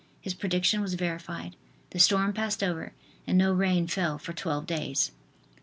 [0.19, 1.55] His prediction was verified;
[1.91, 2.93] the storm passed over
[3.27, 5.11] and no rain fell for twelve days.